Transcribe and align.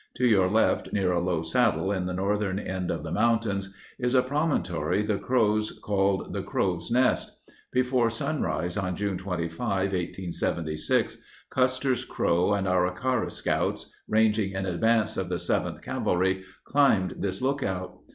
To 0.15 0.25
your 0.25 0.49
left, 0.49 0.91
near 0.91 1.11
a 1.11 1.19
low 1.21 1.43
saddle 1.43 1.91
in 1.91 2.07
the 2.07 2.13
northern 2.15 2.57
end 2.57 2.89
of 2.89 3.03
the 3.03 3.11
mountains, 3.11 3.71
is 3.99 4.15
a 4.15 4.23
promon 4.23 4.63
tory 4.63 5.03
the 5.03 5.19
Crows 5.19 5.77
called 5.77 6.33
the 6.33 6.41
Crow's 6.41 6.89
Nest. 6.89 7.31
Before 7.71 8.09
sunrise 8.09 8.77
on 8.77 8.95
June 8.95 9.19
25, 9.19 9.59
1876, 9.61 11.19
Custer's 11.51 12.03
Crow 12.03 12.53
and 12.55 12.65
Ankara 12.65 13.31
scouts, 13.31 13.93
ranging 14.07 14.53
in 14.53 14.65
advance 14.65 15.17
of 15.17 15.29
the 15.29 15.35
7th 15.35 15.83
Cavalry, 15.83 16.45
climbed 16.65 17.17
this 17.19 17.39
look 17.39 17.61
out. 17.61 17.99